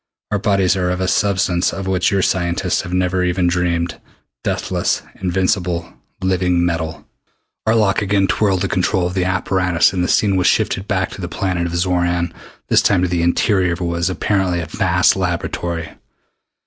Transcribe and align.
Our 0.31 0.39
bodies 0.39 0.75
are 0.75 0.89
of 0.89 0.99
a 0.99 1.07
substance 1.07 1.71
of 1.71 1.85
which 1.85 2.09
your 2.09 2.23
scientists 2.23 2.81
have 2.81 2.91
never 2.91 3.23
even 3.23 3.45
dreamed 3.45 4.01
deathless, 4.43 5.03
invincible, 5.21 5.93
living 6.23 6.65
metal!" 6.65 7.05
Arlok 7.67 8.01
again 8.01 8.25
twirled 8.25 8.61
the 8.63 8.67
control 8.67 9.05
of 9.05 9.13
the 9.13 9.25
apparatus 9.25 9.93
and 9.93 10.03
the 10.03 10.07
scene 10.07 10.37
was 10.37 10.47
shifted 10.47 10.87
back 10.87 11.11
to 11.11 11.21
the 11.21 11.29
planet 11.29 11.67
of 11.67 11.75
Xoran, 11.75 12.33
this 12.67 12.81
time 12.81 13.03
to 13.03 13.07
the 13.07 13.21
interior 13.21 13.73
of 13.73 13.79
what 13.81 13.89
was 13.97 14.09
apparently 14.09 14.59
a 14.59 14.65
vast 14.65 15.15
laboratory. 15.15 15.91